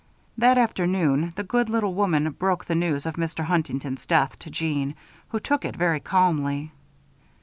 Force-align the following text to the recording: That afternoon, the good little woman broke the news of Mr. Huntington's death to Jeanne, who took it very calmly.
That 0.35 0.57
afternoon, 0.57 1.33
the 1.35 1.43
good 1.43 1.69
little 1.69 1.93
woman 1.93 2.27
broke 2.31 2.65
the 2.65 2.73
news 2.73 3.05
of 3.05 3.17
Mr. 3.17 3.43
Huntington's 3.43 4.07
death 4.07 4.39
to 4.39 4.49
Jeanne, 4.49 4.95
who 5.29 5.39
took 5.39 5.63
it 5.63 5.75
very 5.75 5.99
calmly. 5.99 6.71